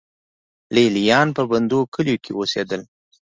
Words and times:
لې 0.73 0.85
لیان 0.95 1.27
په 1.37 1.43
بندو 1.51 1.79
کلیو 1.93 2.21
کې 2.23 2.31
اوسېدل 2.35 2.81